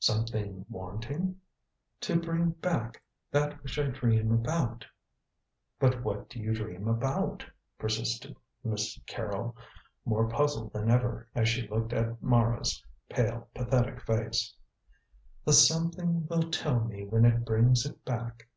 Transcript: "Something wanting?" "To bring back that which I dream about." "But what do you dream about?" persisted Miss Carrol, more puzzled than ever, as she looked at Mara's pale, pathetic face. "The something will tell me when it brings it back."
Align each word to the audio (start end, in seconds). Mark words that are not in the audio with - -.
"Something 0.00 0.66
wanting?" 0.68 1.40
"To 2.02 2.20
bring 2.20 2.50
back 2.50 3.02
that 3.30 3.62
which 3.62 3.78
I 3.78 3.84
dream 3.86 4.30
about." 4.30 4.84
"But 5.80 6.04
what 6.04 6.28
do 6.28 6.38
you 6.40 6.52
dream 6.52 6.86
about?" 6.86 7.46
persisted 7.78 8.36
Miss 8.62 9.00
Carrol, 9.06 9.56
more 10.04 10.28
puzzled 10.28 10.74
than 10.74 10.90
ever, 10.90 11.26
as 11.34 11.48
she 11.48 11.66
looked 11.66 11.94
at 11.94 12.22
Mara's 12.22 12.84
pale, 13.08 13.48
pathetic 13.54 14.02
face. 14.04 14.54
"The 15.46 15.54
something 15.54 16.26
will 16.26 16.50
tell 16.50 16.80
me 16.84 17.06
when 17.06 17.24
it 17.24 17.46
brings 17.46 17.86
it 17.86 18.04
back." 18.04 18.48